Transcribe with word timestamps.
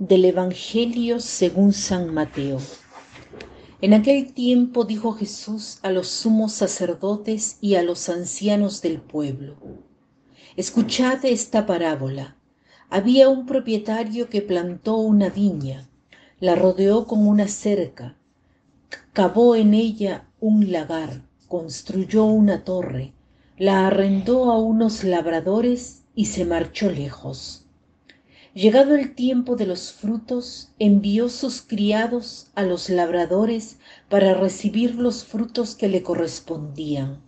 Del 0.00 0.24
Evangelio 0.24 1.20
según 1.20 1.74
San 1.74 2.14
Mateo. 2.14 2.58
En 3.82 3.92
aquel 3.92 4.32
tiempo 4.32 4.86
dijo 4.86 5.12
Jesús 5.12 5.78
a 5.82 5.90
los 5.90 6.08
sumos 6.08 6.54
sacerdotes 6.54 7.58
y 7.60 7.74
a 7.74 7.82
los 7.82 8.08
ancianos 8.08 8.80
del 8.80 9.02
pueblo, 9.02 9.56
Escuchad 10.56 11.22
esta 11.26 11.66
parábola. 11.66 12.38
Había 12.88 13.28
un 13.28 13.44
propietario 13.44 14.30
que 14.30 14.40
plantó 14.40 14.96
una 14.96 15.28
viña, 15.28 15.86
la 16.38 16.54
rodeó 16.54 17.06
con 17.06 17.28
una 17.28 17.46
cerca, 17.46 18.16
cavó 19.12 19.54
en 19.54 19.74
ella 19.74 20.26
un 20.40 20.72
lagar, 20.72 21.20
construyó 21.46 22.24
una 22.24 22.64
torre, 22.64 23.12
la 23.58 23.86
arrendó 23.86 24.50
a 24.50 24.58
unos 24.58 25.04
labradores 25.04 26.04
y 26.14 26.24
se 26.24 26.46
marchó 26.46 26.90
lejos. 26.90 27.66
Llegado 28.52 28.96
el 28.96 29.14
tiempo 29.14 29.54
de 29.54 29.64
los 29.64 29.92
frutos, 29.92 30.70
envió 30.80 31.28
sus 31.28 31.62
criados 31.62 32.48
a 32.56 32.64
los 32.64 32.90
labradores 32.90 33.78
para 34.08 34.34
recibir 34.34 34.96
los 34.96 35.24
frutos 35.24 35.76
que 35.76 35.86
le 35.88 36.02
correspondían. 36.02 37.20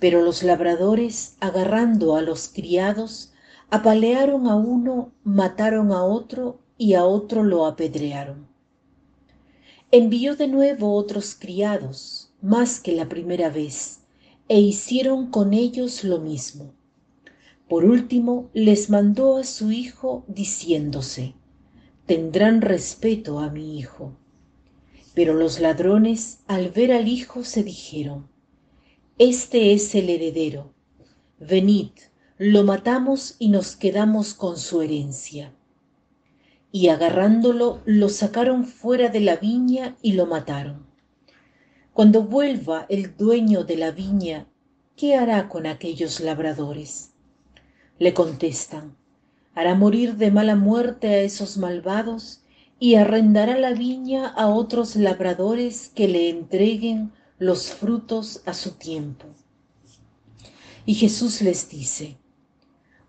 Pero 0.00 0.20
los 0.20 0.42
labradores, 0.42 1.36
agarrando 1.38 2.16
a 2.16 2.22
los 2.22 2.48
criados, 2.48 3.32
apalearon 3.70 4.48
a 4.48 4.56
uno, 4.56 5.12
mataron 5.22 5.92
a 5.92 6.02
otro 6.02 6.58
y 6.76 6.94
a 6.94 7.04
otro 7.04 7.44
lo 7.44 7.64
apedrearon. 7.64 8.48
Envió 9.92 10.34
de 10.34 10.48
nuevo 10.48 10.96
otros 10.96 11.36
criados, 11.38 12.32
más 12.40 12.80
que 12.80 12.90
la 12.90 13.08
primera 13.08 13.48
vez, 13.48 14.00
e 14.48 14.58
hicieron 14.58 15.30
con 15.30 15.52
ellos 15.54 16.02
lo 16.02 16.18
mismo. 16.18 16.72
Por 17.72 17.86
último, 17.86 18.50
les 18.52 18.90
mandó 18.90 19.38
a 19.38 19.44
su 19.44 19.72
hijo 19.72 20.26
diciéndose, 20.28 21.32
tendrán 22.04 22.60
respeto 22.60 23.38
a 23.38 23.48
mi 23.48 23.78
hijo. 23.78 24.12
Pero 25.14 25.32
los 25.32 25.58
ladrones, 25.58 26.40
al 26.46 26.68
ver 26.68 26.92
al 26.92 27.08
hijo, 27.08 27.44
se 27.44 27.62
dijeron, 27.64 28.28
este 29.16 29.72
es 29.72 29.94
el 29.94 30.10
heredero, 30.10 30.74
venid, 31.40 31.92
lo 32.36 32.62
matamos 32.62 33.36
y 33.38 33.48
nos 33.48 33.74
quedamos 33.74 34.34
con 34.34 34.58
su 34.58 34.82
herencia. 34.82 35.54
Y 36.72 36.88
agarrándolo, 36.88 37.80
lo 37.86 38.10
sacaron 38.10 38.66
fuera 38.66 39.08
de 39.08 39.20
la 39.20 39.36
viña 39.36 39.96
y 40.02 40.12
lo 40.12 40.26
mataron. 40.26 40.84
Cuando 41.94 42.22
vuelva 42.22 42.84
el 42.90 43.16
dueño 43.16 43.64
de 43.64 43.78
la 43.78 43.92
viña, 43.92 44.46
¿qué 44.94 45.16
hará 45.16 45.48
con 45.48 45.66
aquellos 45.66 46.20
labradores? 46.20 47.11
Le 48.02 48.12
contestan, 48.14 48.96
hará 49.54 49.76
morir 49.76 50.16
de 50.16 50.32
mala 50.32 50.56
muerte 50.56 51.06
a 51.06 51.20
esos 51.20 51.56
malvados 51.56 52.42
y 52.80 52.96
arrendará 52.96 53.56
la 53.56 53.74
viña 53.74 54.26
a 54.26 54.48
otros 54.48 54.96
labradores 54.96 55.88
que 55.94 56.08
le 56.08 56.28
entreguen 56.28 57.12
los 57.38 57.70
frutos 57.70 58.42
a 58.44 58.54
su 58.54 58.72
tiempo. 58.72 59.26
Y 60.84 60.94
Jesús 60.94 61.42
les 61.42 61.68
dice, 61.68 62.16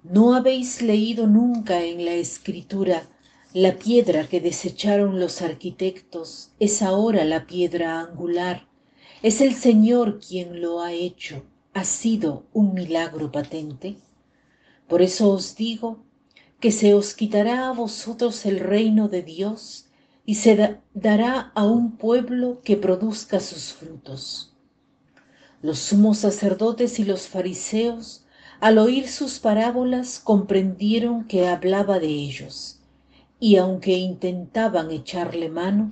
¿no 0.03 0.35
habéis 0.35 0.83
leído 0.83 1.25
nunca 1.25 1.83
en 1.83 2.05
la 2.05 2.13
escritura 2.13 3.09
la 3.51 3.79
piedra 3.79 4.27
que 4.27 4.41
desecharon 4.41 5.19
los 5.19 5.41
arquitectos 5.41 6.51
es 6.59 6.83
ahora 6.83 7.25
la 7.25 7.47
piedra 7.47 7.99
angular? 7.99 8.67
Es 9.23 9.41
el 9.41 9.55
Señor 9.55 10.19
quien 10.19 10.61
lo 10.61 10.81
ha 10.81 10.91
hecho. 10.91 11.41
¿Ha 11.73 11.83
sido 11.83 12.43
un 12.53 12.75
milagro 12.75 13.31
patente? 13.31 13.97
Por 14.87 15.01
eso 15.01 15.29
os 15.29 15.55
digo 15.55 16.03
que 16.59 16.71
se 16.71 16.93
os 16.93 17.13
quitará 17.13 17.67
a 17.67 17.73
vosotros 17.73 18.45
el 18.45 18.59
reino 18.59 19.09
de 19.09 19.21
Dios 19.21 19.87
y 20.25 20.35
se 20.35 20.79
dará 20.93 21.51
a 21.55 21.65
un 21.65 21.97
pueblo 21.97 22.61
que 22.63 22.77
produzca 22.77 23.39
sus 23.39 23.73
frutos. 23.73 24.53
Los 25.61 25.79
sumos 25.79 26.19
sacerdotes 26.19 26.99
y 26.99 27.05
los 27.05 27.27
fariseos, 27.27 28.25
al 28.59 28.77
oír 28.77 29.07
sus 29.07 29.39
parábolas, 29.39 30.19
comprendieron 30.19 31.25
que 31.25 31.47
hablaba 31.47 31.99
de 31.99 32.07
ellos, 32.07 32.79
y 33.39 33.57
aunque 33.57 33.97
intentaban 33.97 34.91
echarle 34.91 35.49
mano, 35.49 35.89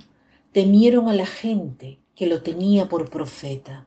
temieron 0.52 1.08
a 1.08 1.14
la 1.14 1.26
gente 1.26 1.98
que 2.14 2.26
lo 2.26 2.42
tenía 2.42 2.88
por 2.88 3.10
profeta. 3.10 3.86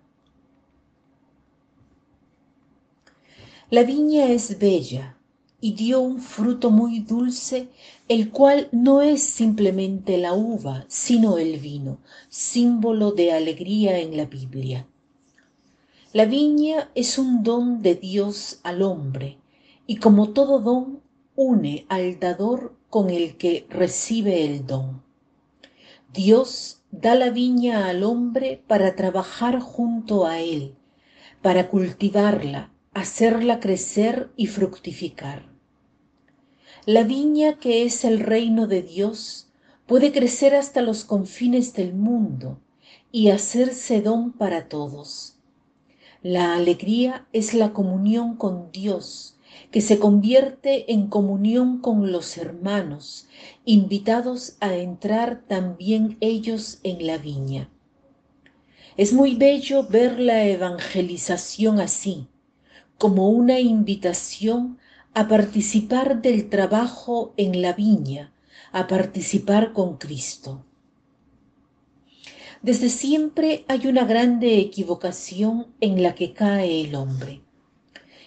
La 3.75 3.83
viña 3.83 4.27
es 4.31 4.57
bella 4.57 5.17
y 5.59 5.73
dio 5.73 5.99
un 5.99 6.21
fruto 6.21 6.71
muy 6.71 6.99
dulce, 7.01 7.67
el 8.07 8.31
cual 8.31 8.69
no 8.71 9.01
es 9.01 9.21
simplemente 9.21 10.17
la 10.17 10.33
uva, 10.33 10.85
sino 10.87 11.37
el 11.37 11.59
vino, 11.59 11.97
símbolo 12.29 13.11
de 13.11 13.33
alegría 13.33 13.99
en 13.99 14.15
la 14.15 14.27
Biblia. 14.27 14.87
La 16.13 16.23
viña 16.23 16.89
es 16.95 17.17
un 17.17 17.43
don 17.43 17.81
de 17.81 17.95
Dios 17.95 18.61
al 18.63 18.81
hombre, 18.81 19.39
y 19.85 19.97
como 19.97 20.29
todo 20.29 20.59
don, 20.59 21.01
une 21.35 21.85
al 21.89 22.17
dador 22.17 22.77
con 22.89 23.09
el 23.09 23.35
que 23.35 23.67
recibe 23.69 24.45
el 24.45 24.65
don. 24.65 25.03
Dios 26.13 26.81
da 26.91 27.13
la 27.15 27.29
viña 27.29 27.89
al 27.89 28.05
hombre 28.05 28.63
para 28.67 28.95
trabajar 28.95 29.59
junto 29.59 30.25
a 30.25 30.39
él, 30.39 30.75
para 31.41 31.67
cultivarla, 31.67 32.71
hacerla 32.95 33.59
crecer 33.59 34.31
y 34.37 34.47
fructificar. 34.47 35.43
La 36.85 37.03
viña 37.03 37.59
que 37.59 37.83
es 37.83 38.05
el 38.05 38.21
reino 38.21 38.67
de 38.67 38.83
Dios 38.83 39.49
puede 39.85 40.13
crecer 40.13 40.55
hasta 40.55 40.81
los 40.81 41.03
confines 41.03 41.73
del 41.73 41.93
mundo 41.93 42.61
y 43.11 43.31
hacerse 43.31 44.01
don 44.01 44.31
para 44.31 44.69
todos. 44.69 45.35
La 46.23 46.55
alegría 46.55 47.27
es 47.33 47.53
la 47.53 47.73
comunión 47.73 48.37
con 48.37 48.71
Dios, 48.71 49.37
que 49.71 49.81
se 49.81 49.99
convierte 49.99 50.93
en 50.93 51.07
comunión 51.07 51.81
con 51.81 52.13
los 52.13 52.37
hermanos, 52.37 53.27
invitados 53.65 54.55
a 54.61 54.73
entrar 54.73 55.43
también 55.49 56.15
ellos 56.21 56.79
en 56.83 57.05
la 57.05 57.17
viña. 57.17 57.69
Es 58.95 59.11
muy 59.11 59.35
bello 59.35 59.85
ver 59.85 60.17
la 60.17 60.45
evangelización 60.45 61.81
así, 61.81 62.29
como 62.97 63.29
una 63.29 63.59
invitación 63.59 64.77
a 65.13 65.27
participar 65.27 66.21
del 66.21 66.49
trabajo 66.49 67.33
en 67.37 67.61
la 67.61 67.73
viña, 67.73 68.33
a 68.71 68.87
participar 68.87 69.73
con 69.73 69.97
Cristo. 69.97 70.63
Desde 72.61 72.89
siempre 72.89 73.63
hay 73.67 73.87
una 73.87 74.05
grande 74.05 74.57
equivocación 74.57 75.67
en 75.79 76.01
la 76.01 76.15
que 76.15 76.33
cae 76.33 76.81
el 76.81 76.95
hombre. 76.95 77.41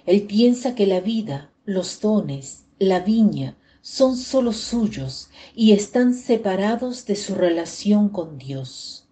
Él 0.07 0.23
piensa 0.23 0.75
que 0.75 0.87
la 0.87 1.01
vida, 1.01 1.51
los 1.65 2.01
dones, 2.01 2.65
la 2.78 3.01
viña 3.01 3.57
son 3.81 4.17
sólo 4.17 4.53
suyos 4.53 5.31
y 5.55 5.73
están 5.73 6.15
separados 6.15 7.05
de 7.07 7.17
su 7.17 7.34
relación 7.34 8.09
con 8.09 8.39
Dios. 8.39 9.09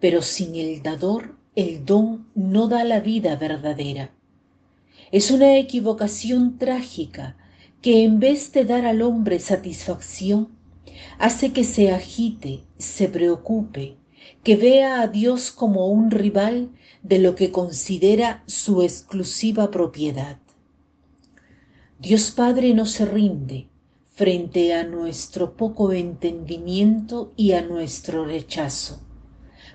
Pero 0.00 0.22
sin 0.22 0.54
el 0.54 0.82
dador, 0.82 1.36
el 1.54 1.84
don 1.84 2.28
no 2.34 2.68
da 2.68 2.84
la 2.84 3.00
vida 3.00 3.36
verdadera. 3.36 4.12
Es 5.12 5.30
una 5.30 5.56
equivocación 5.56 6.58
trágica 6.58 7.36
que 7.80 8.02
en 8.02 8.18
vez 8.18 8.50
de 8.50 8.64
dar 8.64 8.84
al 8.84 9.02
hombre 9.02 9.38
satisfacción, 9.38 10.48
hace 11.20 11.52
que 11.52 11.62
se 11.62 11.92
agite, 11.92 12.64
se 12.76 13.08
preocupe, 13.08 13.98
que 14.42 14.56
vea 14.56 15.00
a 15.00 15.06
Dios 15.06 15.52
como 15.52 15.86
un 15.86 16.10
rival 16.10 16.70
de 17.04 17.20
lo 17.20 17.36
que 17.36 17.52
considera 17.52 18.42
su 18.46 18.82
exclusiva 18.82 19.70
propiedad. 19.70 20.38
Dios 22.00 22.32
Padre 22.32 22.74
no 22.74 22.84
se 22.84 23.06
rinde 23.06 23.68
frente 24.10 24.74
a 24.74 24.82
nuestro 24.82 25.56
poco 25.56 25.92
entendimiento 25.92 27.32
y 27.36 27.52
a 27.52 27.62
nuestro 27.62 28.24
rechazo. 28.24 29.00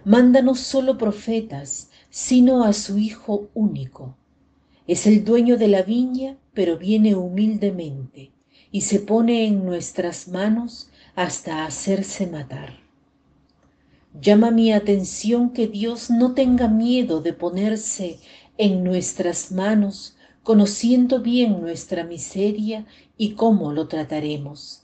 Manda 0.04 0.42
no 0.42 0.56
solo 0.56 0.98
profetas, 0.98 1.90
sino 2.10 2.66
a 2.66 2.74
su 2.74 2.98
Hijo 2.98 3.50
único 3.54 4.18
es 4.92 5.08
el 5.08 5.24
dueño 5.24 5.56
de 5.56 5.70
la 5.70 5.84
viña, 5.84 6.36
pero 6.54 6.78
viene 6.78 7.16
humildemente 7.16 8.34
y 8.74 8.82
se 8.82 9.00
pone 9.00 9.46
en 9.46 9.64
nuestras 9.66 10.28
manos 10.28 10.90
hasta 11.16 11.64
hacerse 11.64 12.28
matar. 12.28 12.82
Llama 14.20 14.52
mi 14.52 14.74
atención 14.74 15.52
que 15.52 15.70
Dios 15.70 16.10
no 16.10 16.34
tenga 16.34 16.68
miedo 16.68 17.22
de 17.22 17.32
ponerse 17.32 18.20
en 18.58 18.84
nuestras 18.84 19.54
manos, 19.54 20.18
conociendo 20.44 21.22
bien 21.22 21.62
nuestra 21.62 22.04
miseria 22.04 22.86
y 23.18 23.36
cómo 23.36 23.72
lo 23.72 23.88
trataremos, 23.88 24.84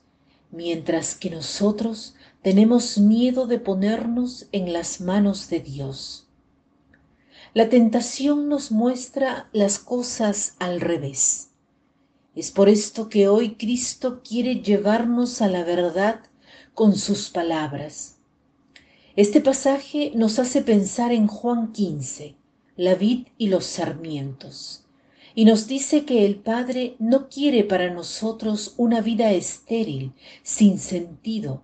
mientras 0.52 1.16
que 1.16 1.32
nosotros 1.32 2.16
tenemos 2.42 2.98
miedo 2.98 3.46
de 3.46 3.60
ponernos 3.60 4.48
en 4.54 4.72
las 4.72 5.02
manos 5.02 5.50
de 5.50 5.60
Dios. 5.60 6.27
La 7.54 7.70
tentación 7.70 8.50
nos 8.50 8.72
muestra 8.72 9.50
las 9.54 9.80
cosas 9.80 10.56
al 10.60 10.82
revés. 10.82 11.50
Es 12.36 12.52
por 12.52 12.70
esto 12.70 13.10
que 13.10 13.28
hoy 13.28 13.56
Cristo 13.56 14.22
quiere 14.22 14.62
llevarnos 14.62 15.42
a 15.42 15.48
la 15.48 15.64
verdad 15.64 16.20
con 16.74 16.96
sus 16.96 17.30
palabras. 17.30 18.18
Este 19.16 19.42
pasaje 19.42 20.12
nos 20.14 20.38
hace 20.38 20.62
pensar 20.62 21.12
en 21.12 21.26
Juan 21.26 21.72
15, 21.72 22.36
la 22.76 22.94
vid 22.94 23.28
y 23.40 23.48
los 23.48 23.66
sarmientos, 23.66 24.84
y 25.34 25.46
nos 25.46 25.68
dice 25.68 26.06
que 26.06 26.26
el 26.26 26.36
Padre 26.36 26.96
no 27.00 27.28
quiere 27.30 27.64
para 27.64 27.92
nosotros 27.92 28.76
una 28.78 29.02
vida 29.02 29.32
estéril, 29.32 30.14
sin 30.44 30.78
sentido, 30.78 31.64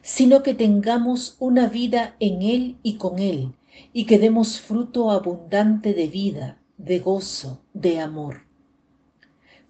sino 0.00 0.42
que 0.42 0.54
tengamos 0.54 1.36
una 1.38 1.68
vida 1.68 2.16
en 2.20 2.40
Él 2.40 2.78
y 2.82 2.94
con 2.94 3.18
Él, 3.18 3.52
y 3.92 4.06
que 4.06 4.18
demos 4.18 4.60
fruto 4.60 5.10
abundante 5.10 5.94
de 5.94 6.06
vida, 6.08 6.60
de 6.78 6.98
gozo, 6.98 7.60
de 7.72 8.00
amor. 8.00 8.42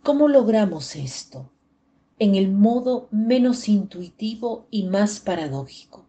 ¿Cómo 0.03 0.29
logramos 0.29 0.97
esto? 0.97 1.51
En 2.19 2.35
el 2.35 2.51
modo 2.51 3.09
menos 3.11 3.69
intuitivo 3.69 4.67
y 4.71 4.85
más 4.85 5.21
paradójico, 5.21 6.07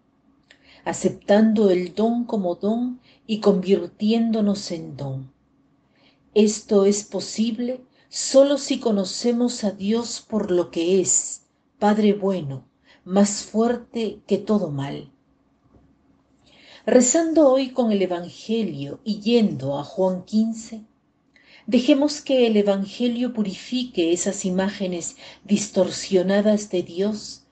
aceptando 0.84 1.70
el 1.70 1.96
don 1.96 2.26
como 2.26 2.56
don 2.56 3.00
y 3.26 3.40
convirtiéndonos 3.40 4.72
en 4.72 4.98
don. 4.98 5.34
Esto 6.34 6.86
es 6.86 7.04
posible 7.04 7.86
solo 8.10 8.58
si 8.58 8.80
conocemos 8.80 9.64
a 9.64 9.72
Dios 9.72 10.22
por 10.22 10.52
lo 10.52 10.72
que 10.72 11.00
es, 11.02 11.48
Padre 11.80 12.14
bueno, 12.14 12.66
más 13.06 13.44
fuerte 13.44 14.22
que 14.28 14.38
todo 14.38 14.72
mal. 14.72 15.15
Rezando 16.88 17.50
hoy 17.50 17.72
con 17.72 17.92
el 17.92 18.04
Evangelio 18.04 19.00
y 19.04 19.20
yendo 19.20 19.80
a 19.80 19.84
Juan 19.84 20.24
15, 20.24 20.84
Dejemos 21.66 22.22
que 22.22 22.46
el 22.46 22.58
Evangelio 22.58 23.34
purifique 23.34 24.14
esas 24.14 24.46
imágenes 24.46 25.16
distorsionadas 25.44 26.70
de 26.70 26.84
Dios 26.84 27.48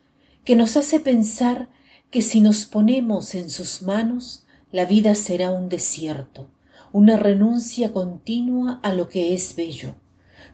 que 0.45 0.55
nos 0.55 0.77
hace 0.77 0.99
pensar 0.99 1.67
que 2.11 2.21
si 2.21 2.41
nos 2.41 2.65
ponemos 2.65 3.33
en 3.33 3.49
sus 3.49 3.81
manos, 3.81 4.45
la 4.71 4.85
vida 4.85 5.15
será 5.15 5.49
un 5.49 5.67
desierto, 5.67 6.47
una 6.91 7.17
renuncia 7.17 7.91
continua 7.91 8.79
a 8.83 8.93
lo 8.93 9.09
que 9.09 9.33
es 9.33 9.55
bello, 9.55 9.95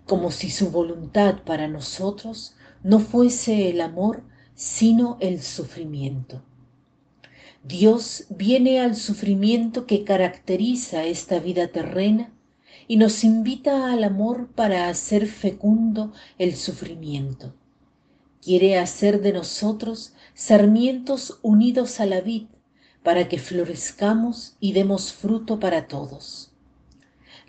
como 0.05 0.31
si 0.31 0.49
su 0.49 0.71
voluntad 0.71 1.43
para 1.43 1.67
nosotros 1.67 2.55
no 2.81 2.99
fuese 2.99 3.69
el 3.69 3.81
amor, 3.81 4.23
sino 4.55 5.17
el 5.19 5.41
sufrimiento. 5.41 6.41
Dios 7.63 8.25
viene 8.29 8.79
al 8.79 8.95
sufrimiento 8.95 9.85
que 9.85 10.03
caracteriza 10.05 11.03
esta 11.03 11.39
vida 11.39 11.67
terrena 11.67 12.31
y 12.87 12.97
nos 12.97 13.23
invita 13.23 13.91
al 13.91 14.03
amor 14.03 14.47
para 14.55 14.87
hacer 14.87 15.27
fecundo 15.27 16.13
el 16.37 16.55
sufrimiento. 16.55 17.53
Quiere 18.41 18.77
hacer 18.77 19.21
de 19.21 19.33
nosotros 19.33 20.13
sarmientos 20.33 21.39
unidos 21.41 21.99
a 21.99 22.05
la 22.05 22.21
vid 22.21 22.47
para 23.03 23.27
que 23.27 23.37
florezcamos 23.37 24.55
y 24.59 24.71
demos 24.71 25.11
fruto 25.11 25.59
para 25.59 25.87
todos. 25.87 26.51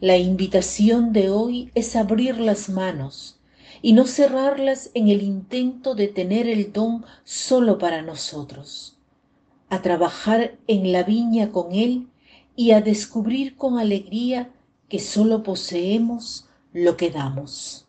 La 0.01 0.17
invitación 0.17 1.13
de 1.13 1.31
hoy 1.31 1.71
es 1.75 1.95
abrir 1.95 2.39
las 2.39 2.69
manos 2.69 3.39
y 3.83 3.93
no 3.93 4.07
cerrarlas 4.07 4.91
en 4.95 5.09
el 5.09 5.23
intento 5.23 5.95
de 5.95 6.09
tener 6.09 6.49
el 6.49 6.73
don 6.73 7.05
solo 7.25 7.79
para 7.79 8.03
nosotros, 8.03 8.99
a 9.71 9.83
trabajar 9.83 10.59
en 10.67 10.93
la 10.93 11.05
viña 11.05 11.51
con 11.53 11.73
Él 11.73 12.09
y 12.57 12.73
a 12.73 12.81
descubrir 12.81 13.57
con 13.57 13.79
alegría 13.79 14.51
que 14.89 14.99
solo 14.99 15.43
poseemos 15.43 16.49
lo 16.73 16.97
que 16.97 17.11
damos. 17.11 17.87